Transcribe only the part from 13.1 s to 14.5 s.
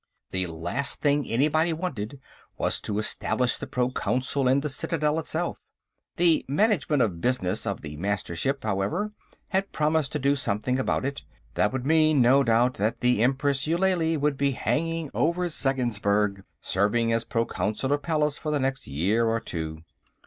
Empress Eulalie would